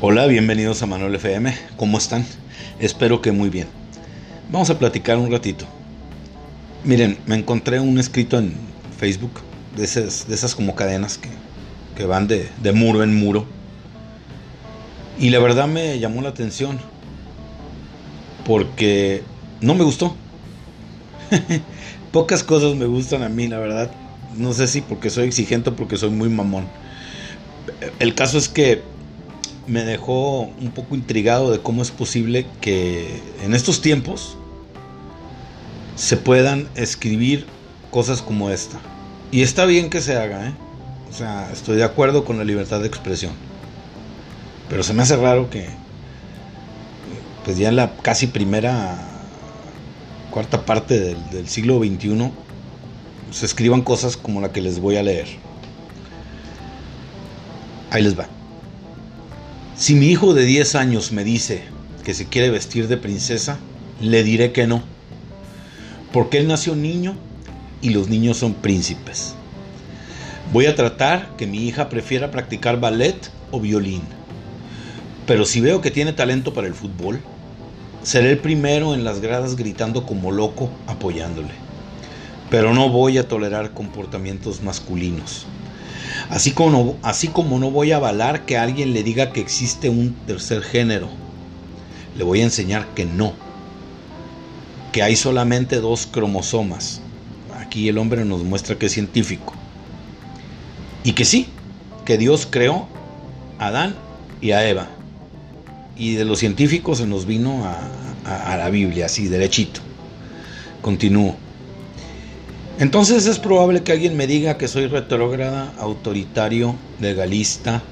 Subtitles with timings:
[0.00, 1.52] Hola, bienvenidos a Manuel FM.
[1.76, 2.24] ¿Cómo están?
[2.78, 3.66] Espero que muy bien.
[4.48, 5.64] Vamos a platicar un ratito.
[6.84, 8.52] Miren, me encontré un escrito en
[8.96, 9.32] Facebook
[9.76, 11.30] de esas, de esas como cadenas que,
[11.96, 13.44] que van de, de muro en muro.
[15.18, 16.78] Y la verdad me llamó la atención
[18.46, 19.24] porque
[19.60, 20.14] no me gustó.
[22.12, 23.90] Pocas cosas me gustan a mí, la verdad.
[24.36, 26.68] No sé si porque soy exigente o porque soy muy mamón.
[27.98, 28.96] El caso es que
[29.68, 34.36] me dejó un poco intrigado de cómo es posible que en estos tiempos
[35.94, 37.46] se puedan escribir
[37.90, 38.80] cosas como esta.
[39.30, 40.54] Y está bien que se haga, ¿eh?
[41.10, 43.32] O sea, estoy de acuerdo con la libertad de expresión.
[44.70, 45.68] Pero se me hace raro que,
[47.44, 48.96] pues ya en la casi primera,
[50.30, 52.30] cuarta parte del, del siglo XXI,
[53.30, 55.28] se escriban cosas como la que les voy a leer.
[57.90, 58.37] Ahí les va.
[59.78, 61.62] Si mi hijo de 10 años me dice
[62.02, 63.60] que se quiere vestir de princesa,
[64.00, 64.82] le diré que no.
[66.12, 67.14] Porque él nació niño
[67.80, 69.34] y los niños son príncipes.
[70.52, 74.02] Voy a tratar que mi hija prefiera practicar ballet o violín.
[75.28, 77.20] Pero si veo que tiene talento para el fútbol,
[78.02, 81.54] seré el primero en las gradas gritando como loco apoyándole.
[82.50, 85.46] Pero no voy a tolerar comportamientos masculinos.
[86.30, 89.88] Así como, no, así como no voy a avalar que alguien le diga que existe
[89.88, 91.08] un tercer género,
[92.16, 93.32] le voy a enseñar que no,
[94.92, 97.00] que hay solamente dos cromosomas.
[97.58, 99.54] Aquí el hombre nos muestra que es científico.
[101.02, 101.48] Y que sí,
[102.04, 102.88] que Dios creó
[103.58, 103.94] a Adán
[104.40, 104.88] y a Eva.
[105.96, 107.78] Y de los científicos se nos vino a,
[108.24, 109.80] a, a la Biblia, así, derechito.
[110.82, 111.36] Continúo.
[112.80, 117.82] Entonces es probable que alguien me diga que soy retrógrada, autoritario, legalista,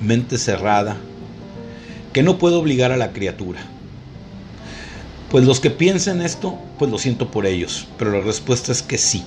[0.00, 0.96] mente cerrada,
[2.12, 3.60] que no puedo obligar a la criatura.
[5.30, 8.98] Pues los que piensen esto, pues lo siento por ellos, pero la respuesta es que
[8.98, 9.22] sí.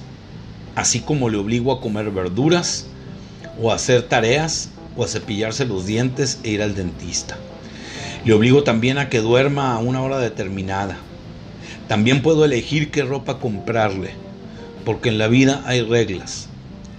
[0.75, 2.87] Así como le obligo a comer verduras,
[3.61, 7.37] o a hacer tareas, o a cepillarse los dientes e ir al dentista.
[8.25, 10.97] Le obligo también a que duerma a una hora determinada.
[11.87, 14.26] También puedo elegir qué ropa comprarle
[14.87, 16.47] porque en la vida hay reglas.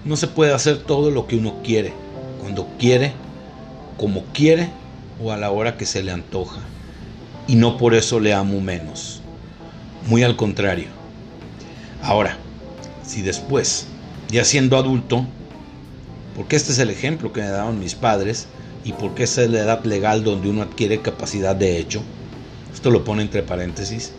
[0.04, 1.94] No se puede hacer todo lo que uno quiere,
[2.38, 3.14] cuando quiere,
[3.96, 4.68] como quiere
[5.24, 6.60] o a la hora que se le antoja.
[7.46, 9.22] Y no por eso le amo menos.
[10.06, 10.88] Muy al contrario.
[12.02, 12.36] Ahora,
[13.06, 13.86] si después,
[14.30, 15.24] ya siendo adulto,
[16.36, 18.48] porque este es el ejemplo que me daban mis padres
[18.84, 22.02] y porque esa es la edad legal donde uno adquiere capacidad de hecho,
[22.74, 24.12] esto lo pone entre paréntesis,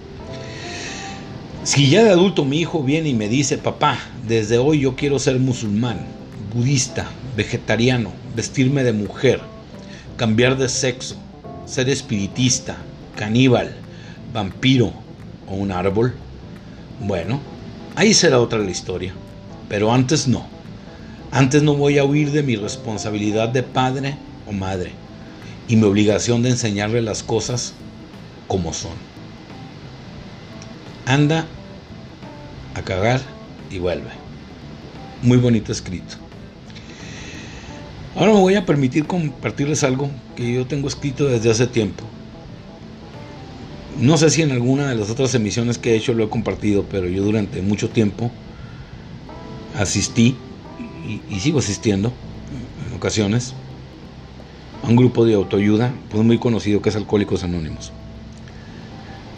[1.64, 5.20] si ya de adulto mi hijo viene y me dice, papá, desde hoy yo quiero
[5.20, 6.00] ser musulmán,
[6.54, 9.42] budista, vegetariano, vestirme de mujer,
[10.16, 11.18] cambiar de sexo,
[11.66, 12.78] ser espiritista,
[13.16, 13.76] caníbal,
[14.34, 14.94] vampiro
[15.48, 16.14] o un árbol,
[17.02, 17.42] bueno,
[17.96, 19.14] ahí será otra la historia.
[19.68, 20.46] Pero antes no.
[21.32, 24.16] Antes no voy a huir de mi responsabilidad de padre
[24.48, 24.92] o madre
[25.68, 27.74] y mi obligación de enseñarle las cosas
[28.48, 29.10] como son
[31.06, 31.46] anda
[32.76, 33.22] a cagar
[33.70, 34.10] y vuelve.
[35.22, 36.16] Muy bonito escrito.
[38.16, 42.04] Ahora me voy a permitir compartirles algo que yo tengo escrito desde hace tiempo.
[44.00, 46.86] No sé si en alguna de las otras emisiones que he hecho lo he compartido,
[46.90, 48.32] pero yo durante mucho tiempo
[49.78, 50.36] asistí
[51.08, 52.12] y, y sigo asistiendo
[52.88, 53.54] en ocasiones
[54.84, 57.92] a un grupo de autoayuda pues muy conocido que es Alcohólicos Anónimos.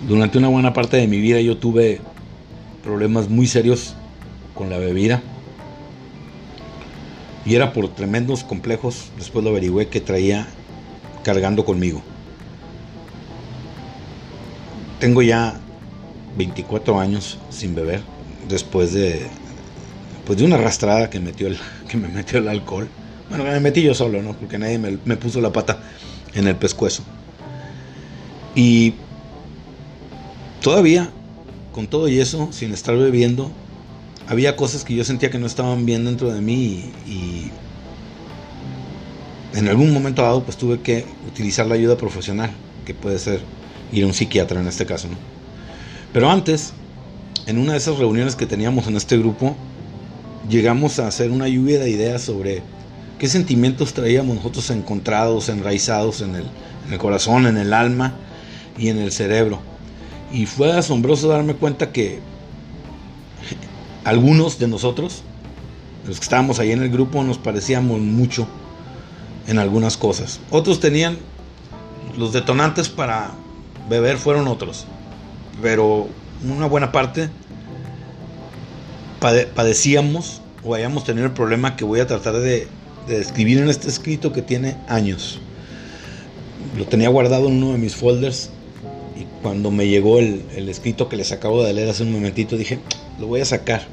[0.08, 2.02] Durante una buena parte de mi vida yo tuve
[2.84, 3.94] problemas muy serios
[4.56, 5.22] con la bebida.
[7.46, 10.48] Y era por tremendos complejos, después lo averigüé, que traía
[11.24, 12.02] cargando conmigo.
[15.00, 15.60] Tengo ya
[16.38, 18.02] 24 años sin beber,
[18.48, 19.28] después de,
[20.26, 21.58] pues de una arrastrada que, metió el,
[21.90, 22.88] que me metió el alcohol.
[23.30, 24.34] Bueno, me metí yo solo, ¿no?
[24.34, 25.80] Porque nadie me, me puso la pata
[26.34, 27.04] en el pescuezo.
[28.56, 28.94] Y
[30.62, 31.10] todavía,
[31.74, 33.52] con todo y eso, sin estar bebiendo,
[34.28, 37.52] había cosas que yo sentía que no estaban bien dentro de mí y,
[39.54, 42.52] en algún momento dado pues tuve que utilizar la ayuda profesional,
[42.86, 43.42] que puede ser
[43.92, 45.18] ir a un psiquiatra en este caso, ¿no?
[46.14, 46.72] Pero antes,
[47.48, 49.56] en una de esas reuniones que teníamos en este grupo,
[50.50, 52.62] llegamos a hacer una lluvia de ideas sobre
[53.20, 58.14] qué sentimientos traíamos nosotros encontrados, enraizados en el corazón, en el alma
[58.78, 59.71] y en el cerebro.
[60.34, 62.20] Y fue asombroso darme cuenta que
[64.04, 65.24] algunos de nosotros,
[66.08, 68.48] los que estábamos ahí en el grupo, nos parecíamos mucho
[69.48, 70.40] en algunas cosas.
[70.50, 71.18] Otros tenían
[72.18, 73.32] los detonantes para
[73.90, 74.86] beber fueron otros,
[75.62, 76.08] pero
[76.44, 77.30] una buena parte
[79.20, 82.68] padecíamos o hayamos tenido el problema que voy a tratar de,
[83.08, 85.40] de describir en este escrito que tiene años.
[86.78, 88.50] Lo tenía guardado en uno de mis folders
[89.42, 92.80] cuando me llegó el, escrito que les acabo de leer hace un momentito dije,
[93.20, 93.88] lo voy a sacar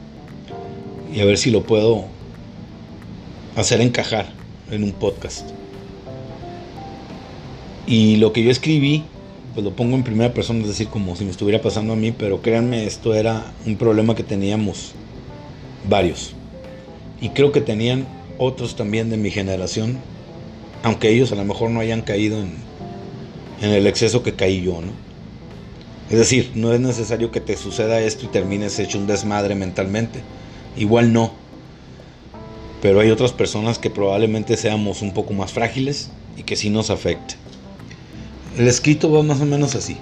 [1.14, 2.04] y a ver si lo puedo
[3.56, 4.26] hacer encajar
[4.70, 5.48] en un podcast.
[7.86, 9.04] Y lo que yo escribí,
[9.54, 12.12] pues lo pongo en primera persona, es decir, como si me estuviera pasando a mí,
[12.12, 14.92] pero créanme, esto era un problema que teníamos
[15.88, 16.34] varios.
[17.22, 18.06] Y creo que tenían
[18.36, 19.98] otros también de mi generación,
[20.82, 25.07] aunque ellos a lo mejor no hayan caído en el exceso que caí yo, ¿no?
[26.10, 30.20] Es decir, no es necesario que te suceda esto y termines hecho un desmadre mentalmente.
[30.76, 31.32] Igual no.
[32.80, 36.88] Pero hay otras personas que probablemente seamos un poco más frágiles y que sí nos
[36.88, 37.34] afecte.
[38.56, 39.98] El escrito va más o menos así.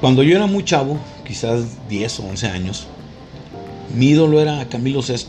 [0.00, 2.86] Cuando yo era muy chavo, quizás 10 o 11 años,
[3.96, 5.24] mi ídolo era Camilo VI.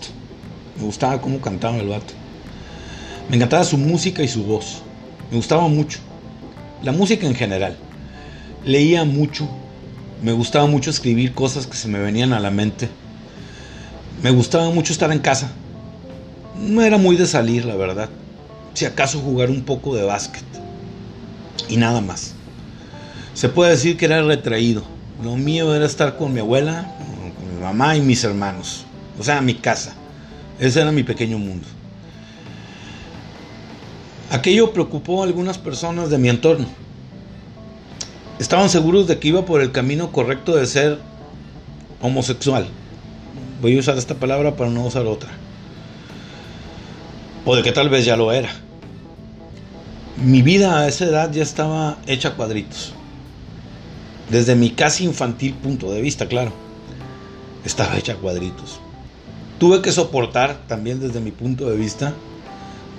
[0.78, 2.14] Me gustaba cómo cantaba el vato.
[3.30, 4.84] Me encantaba su música y su voz.
[5.32, 6.00] Me gustaba mucho.
[6.84, 7.78] La música en general.
[8.68, 9.48] Leía mucho.
[10.22, 12.90] Me gustaba mucho escribir cosas que se me venían a la mente.
[14.22, 15.54] Me gustaba mucho estar en casa.
[16.60, 18.10] No era muy de salir, la verdad.
[18.74, 20.44] Si acaso jugar un poco de básquet.
[21.70, 22.34] Y nada más.
[23.34, 24.84] Se puede decir que era retraído.
[25.24, 26.94] Lo mío era estar con mi abuela,
[27.38, 28.84] con mi mamá y mis hermanos.
[29.18, 29.94] O sea, mi casa.
[30.60, 31.66] Ese era mi pequeño mundo.
[34.30, 36.68] Aquello preocupó a algunas personas de mi entorno.
[38.40, 41.00] Estaban seguros de que iba por el camino correcto de ser
[42.02, 42.68] homosexual
[43.62, 45.30] voy a usar esta palabra para no usar otra.
[47.46, 48.50] O de que tal vez ya lo era.
[50.18, 52.94] Mi vida a esa edad ya estaba hecha cuadritos.
[54.30, 56.52] Desde mi casi infantil punto de vista, claro.
[57.64, 58.80] Estaba hecha cuadritos.
[59.60, 62.14] Tuve que soportar también desde mi punto de vista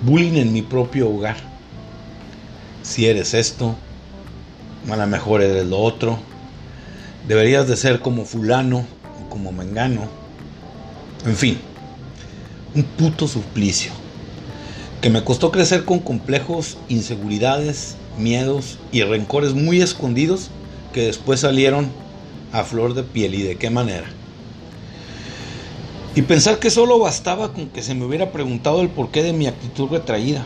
[0.01, 1.37] bullying en mi propio hogar.
[2.83, 3.75] Si eres esto,
[4.89, 6.19] a lo mejor eres lo otro.
[7.27, 8.85] Deberías de ser como fulano
[9.23, 10.07] o como mengano.
[11.25, 11.59] En fin,
[12.75, 13.91] un puto suplicio
[15.01, 20.49] que me costó crecer con complejos, inseguridades, miedos y rencores muy escondidos
[20.93, 21.89] que después salieron
[22.51, 24.07] a flor de piel y de qué manera.
[26.15, 29.47] Y pensar que solo bastaba con que se me hubiera preguntado el porqué de mi
[29.47, 30.45] actitud retraída.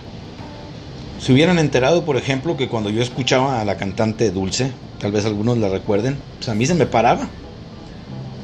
[1.23, 5.25] Se hubieran enterado, por ejemplo, que cuando yo escuchaba a la cantante Dulce, tal vez
[5.25, 7.29] algunos la recuerden, pues a mí se me paraba.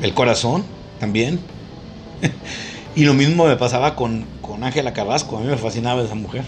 [0.01, 0.63] El corazón
[0.97, 1.41] también.
[2.95, 6.45] y lo mismo me pasaba con, con Ángela Carrasco, a mí me fascinaba esa mujer.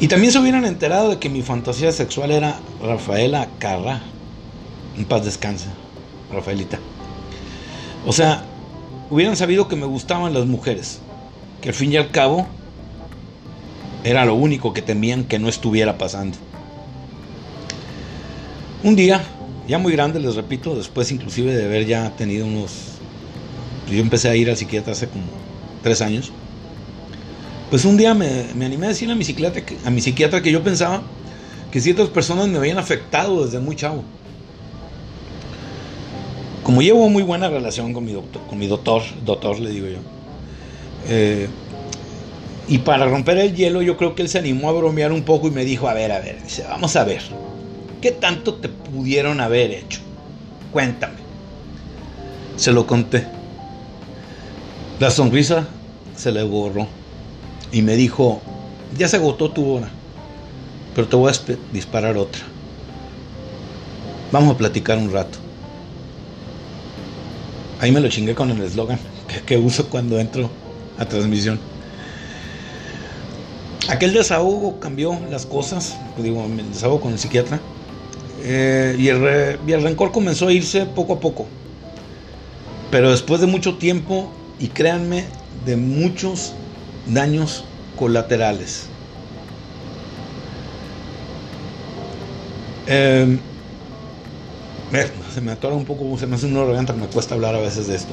[0.00, 4.00] Y también se hubieran enterado de que mi fantasía sexual era Rafaela Carrá.
[4.96, 5.74] En paz descansa,
[6.32, 6.78] Rafaelita.
[8.06, 8.44] O sea,
[9.10, 11.00] hubieran sabido que me gustaban las mujeres,
[11.60, 12.46] que al fin y al cabo
[14.04, 16.36] era lo único que temían que no estuviera pasando.
[18.82, 19.22] Un día,
[19.66, 22.94] ya muy grande, les repito, después inclusive de haber ya tenido unos
[23.90, 25.24] yo empecé a ir al psiquiatra hace como
[25.82, 26.32] tres años.
[27.70, 30.52] Pues un día me, animé a decirle a mi, psiquiatra que, a mi psiquiatra que
[30.52, 31.02] yo pensaba
[31.70, 34.04] que ciertas personas me habían afectado desde muy chavo.
[36.62, 39.98] Como llevo muy buena relación con mi doctor, con mi doctor, doctor le digo yo.
[41.08, 41.48] Eh,
[42.68, 45.48] y para romper el hielo, yo creo que él se animó a bromear un poco
[45.48, 47.22] y me dijo, a ver, a ver, dice, vamos a ver,
[48.00, 50.00] ¿qué tanto te pudieron haber hecho?
[50.72, 51.16] Cuéntame.
[52.56, 53.26] Se lo conté.
[54.98, 55.66] La sonrisa
[56.16, 56.86] se le borró
[57.72, 58.40] y me dijo,
[58.96, 59.90] ya se agotó tu hora,
[60.94, 62.42] pero te voy a disparar otra.
[64.32, 65.38] Vamos a platicar un rato.
[67.80, 68.98] Ahí me lo chingué con el eslogan
[69.46, 70.48] que, uso cuando entro
[70.98, 71.58] a transmisión.
[73.88, 77.60] Aquel desahogo cambió las cosas, digo, el desahogo con el psiquiatra,
[78.42, 81.46] eh, y, el rencor comenzó a irse poco a poco.
[82.90, 85.24] Pero después de mucho tiempo y créanme,
[85.66, 86.54] de muchos
[87.06, 87.64] daños
[87.98, 88.86] colaterales.
[92.86, 93.38] Em,
[95.32, 97.86] se me atora un poco, se me hace un garganta, me cuesta hablar a veces
[97.86, 98.12] de esto.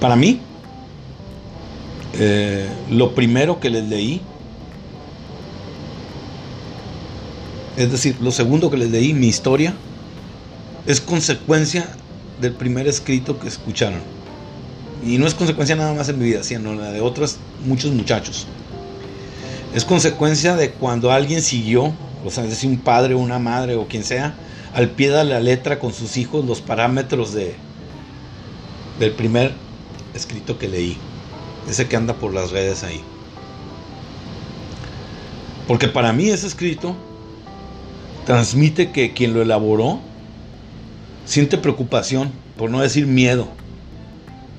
[0.00, 0.40] Para mí,
[2.14, 4.20] eh, lo primero que les leí,
[7.76, 9.74] es decir, lo segundo que les leí, mi historia,
[10.86, 11.88] es consecuencia
[12.40, 14.00] del primer escrito que escucharon.
[15.06, 18.46] Y no es consecuencia nada más en mi vida, sino la de otros muchos muchachos.
[19.74, 23.86] Es consecuencia de cuando alguien siguió, o sea, es decir, un padre, una madre o
[23.86, 24.34] quien sea,
[24.74, 27.54] al pie de la letra con sus hijos los parámetros de,
[28.98, 29.54] del primer
[30.14, 30.98] escrito que leí.
[31.68, 33.00] Ese que anda por las redes ahí.
[35.66, 36.96] Porque para mí ese escrito
[38.26, 40.00] transmite que quien lo elaboró
[41.24, 43.48] siente preocupación, por no decir miedo.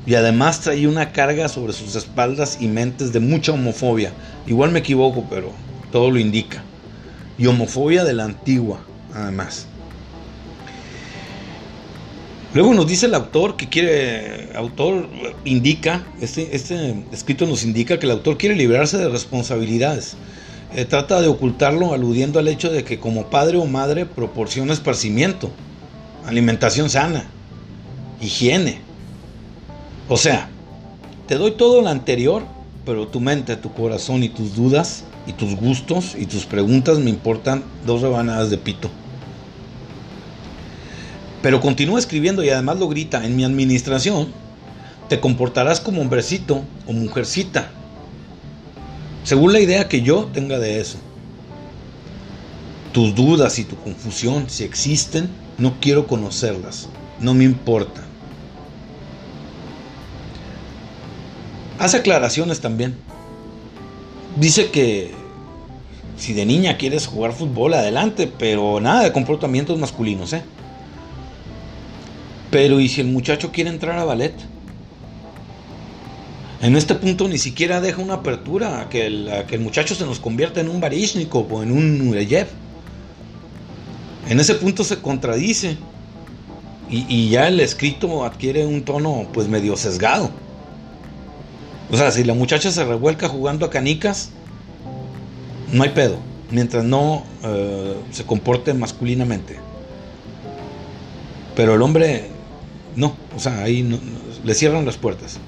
[0.05, 4.13] Y además trae una carga sobre sus espaldas y mentes de mucha homofobia.
[4.47, 5.51] Igual me equivoco, pero
[5.91, 6.63] todo lo indica.
[7.37, 8.79] Y homofobia de la antigua,
[9.13, 9.67] además.
[12.53, 15.07] Luego nos dice el autor que quiere, autor
[15.45, 20.17] indica, este, este escrito nos indica que el autor quiere liberarse de responsabilidades.
[20.75, 25.49] Eh, trata de ocultarlo aludiendo al hecho de que como padre o madre proporciona esparcimiento,
[26.25, 27.25] alimentación sana,
[28.19, 28.79] higiene.
[30.09, 30.49] O sea,
[31.27, 32.43] te doy todo lo anterior,
[32.85, 37.09] pero tu mente, tu corazón y tus dudas y tus gustos y tus preguntas me
[37.09, 38.89] importan dos rebanadas de pito.
[41.41, 44.27] Pero continúa escribiendo y además lo grita, en mi administración
[45.09, 47.69] te comportarás como hombrecito o mujercita,
[49.23, 50.99] según la idea que yo tenga de eso.
[52.93, 56.87] Tus dudas y tu confusión, si existen, no quiero conocerlas,
[57.19, 58.03] no me importa.
[61.77, 62.95] Hace aclaraciones también.
[64.37, 65.11] Dice que
[66.15, 70.43] si de niña quieres jugar fútbol, adelante, pero nada de comportamientos masculinos, ¿eh?
[72.51, 74.33] Pero ¿y si el muchacho quiere entrar a ballet?
[76.61, 80.61] En este punto ni siquiera deja una apertura a que el, muchacho se nos convierta
[80.61, 82.47] en un Baryshnikov o en un Nureyev.
[84.29, 85.77] En ese punto se contradice
[86.89, 90.29] y, ya el escrito adquiere un tono pues medio sesgado.
[91.89, 94.29] O sea, si la muchacha se revuelca jugando a canicas,
[95.71, 96.17] no hay pedo,
[96.51, 99.57] mientras no uh, se comporte masculinamente.
[101.55, 102.30] Pero el hombre
[102.95, 103.99] no, o sea, ahí no,
[104.43, 105.39] le cierran las puertas.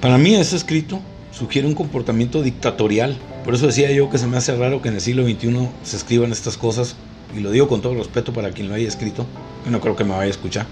[0.00, 1.00] Para mí ese escrito
[1.32, 3.16] sugiere un comportamiento dictatorial.
[3.44, 5.96] Por eso decía yo que se me hace raro que en el siglo XXI se
[5.96, 6.96] escriban estas cosas.
[7.36, 9.26] Y lo digo con todo respeto para quien lo haya escrito.
[9.64, 10.66] Que no creo que me vaya a escuchar.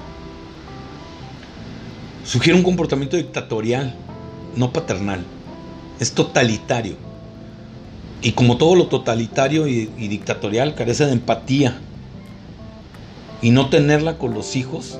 [2.24, 3.94] Sugiere un comportamiento dictatorial,
[4.56, 5.24] no paternal.
[5.98, 6.96] Es totalitario.
[8.22, 11.80] Y como todo lo totalitario y, y dictatorial carece de empatía
[13.42, 14.98] y no tenerla con los hijos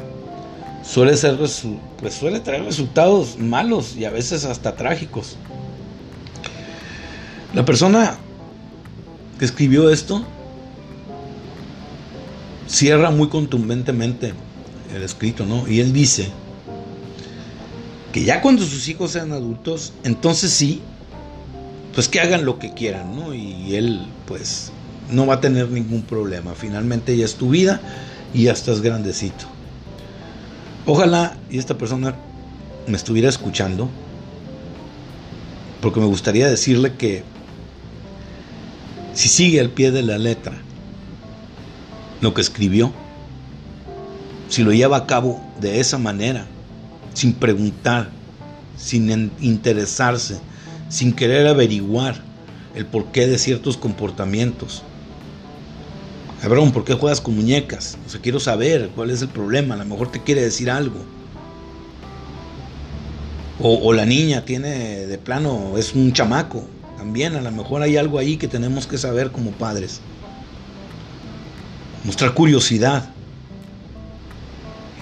[0.83, 5.37] suele ser pues suele traer resultados malos y a veces hasta trágicos.
[7.55, 8.17] La persona
[9.39, 10.25] que escribió esto
[12.67, 14.33] cierra muy contundentemente
[14.95, 15.69] el escrito, ¿no?
[15.69, 16.29] Y él dice
[18.13, 20.81] que ya cuando sus hijos sean adultos, entonces sí,
[21.95, 23.35] pues que hagan lo que quieran, ¿no?
[23.35, 24.73] Y él pues
[25.11, 26.55] no va a tener ningún problema.
[26.55, 27.81] Finalmente ya es tu vida
[28.35, 29.47] y ya estás grandecito.
[30.87, 32.15] Ojalá y esta persona
[32.87, 33.89] me estuviera escuchando,
[35.81, 37.23] porque me gustaría decirle que
[39.15, 40.57] si sigue al pie de la letra
[42.21, 42.93] lo que escribió,
[44.49, 46.47] si lo lleva a cabo de esa manera,
[47.15, 48.11] sin preguntar,
[48.77, 50.39] sin interesarse,
[50.89, 52.21] sin querer averiguar
[52.75, 54.83] el porqué de ciertos comportamientos,
[56.41, 57.99] Cabrón, ¿por qué juegas con muñecas?
[58.07, 59.75] O sea, quiero saber cuál es el problema.
[59.75, 60.97] A lo mejor te quiere decir algo.
[63.61, 66.65] O, o, la niña tiene de plano, es un chamaco.
[66.97, 70.01] También a lo mejor hay algo ahí que tenemos que saber como padres.
[72.05, 73.11] Mostrar curiosidad.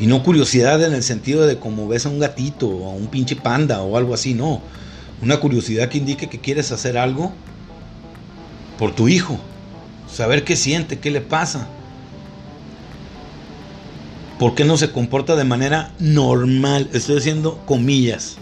[0.01, 3.07] Y no curiosidad en el sentido de como ves a un gatito o a un
[3.07, 4.61] pinche panda o algo así, no.
[5.23, 7.33] Una curiosidad que indique que quieres hacer algo
[8.77, 9.39] por tu hijo
[10.13, 11.69] saber qué siente, qué le pasa.
[14.39, 16.89] ¿Por qué no se comporta de manera normal?
[16.93, 18.37] Estoy haciendo comillas.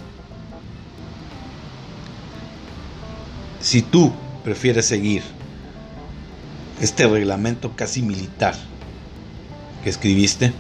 [3.61, 4.13] Si tú
[4.45, 5.23] prefieres seguir
[6.81, 8.55] este reglamento casi militar
[9.83, 10.53] que escribiste,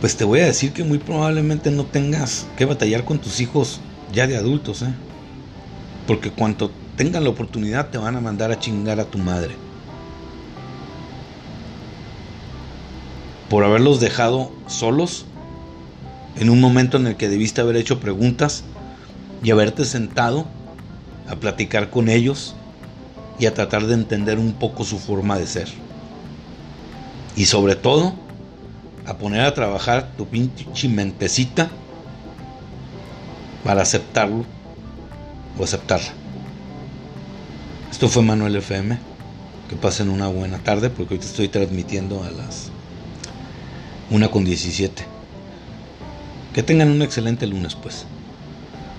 [0.00, 3.80] pues te voy a decir que muy probablemente no tengas que batallar con tus hijos
[4.12, 4.92] ya de adultos, ¿eh?
[6.06, 9.54] Porque cuanto tengan la oportunidad te van a mandar a chingar a tu madre.
[13.48, 15.24] Por haberlos dejado solos
[16.36, 18.64] en un momento en el que debiste haber hecho preguntas
[19.44, 20.46] y haberte sentado
[21.28, 22.56] a platicar con ellos
[23.38, 25.68] y a tratar de entender un poco su forma de ser.
[27.36, 28.12] Y sobre todo,
[29.06, 31.70] a poner a trabajar tu pinche mentecita
[33.62, 34.44] para aceptarlo
[35.56, 36.27] o aceptarla.
[37.98, 38.96] Esto fue Manuel FM.
[39.68, 42.70] Que pasen una buena tarde porque hoy te estoy transmitiendo a las
[44.10, 45.04] 1 con 17.
[46.54, 48.06] Que tengan un excelente lunes pues.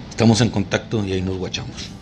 [0.09, 1.98] Estamos en contacto y ahí nos guachamos.